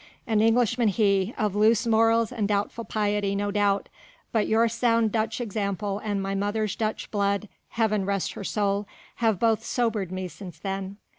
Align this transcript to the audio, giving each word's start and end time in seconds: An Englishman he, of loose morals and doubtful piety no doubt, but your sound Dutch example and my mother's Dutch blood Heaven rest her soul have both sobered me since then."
An 0.25 0.41
Englishman 0.41 0.87
he, 0.87 1.31
of 1.37 1.55
loose 1.55 1.85
morals 1.85 2.31
and 2.31 2.47
doubtful 2.47 2.83
piety 2.83 3.35
no 3.35 3.51
doubt, 3.51 3.87
but 4.31 4.47
your 4.47 4.67
sound 4.67 5.11
Dutch 5.11 5.39
example 5.39 5.99
and 6.03 6.19
my 6.23 6.33
mother's 6.33 6.75
Dutch 6.75 7.11
blood 7.11 7.47
Heaven 7.69 8.03
rest 8.03 8.33
her 8.33 8.43
soul 8.43 8.87
have 9.17 9.37
both 9.39 9.63
sobered 9.63 10.11
me 10.11 10.27
since 10.27 10.57
then." 10.57 10.97